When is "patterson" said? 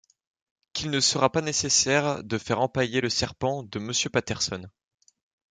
4.09-4.67